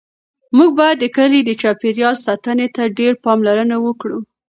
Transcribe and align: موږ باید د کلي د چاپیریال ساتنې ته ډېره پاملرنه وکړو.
موږ 0.57 0.69
باید 0.79 0.97
د 0.99 1.05
کلي 1.17 1.39
د 1.43 1.51
چاپیریال 1.61 2.15
ساتنې 2.25 2.67
ته 2.75 2.83
ډېره 2.97 3.21
پاملرنه 3.25 3.75
وکړو. 3.85 4.19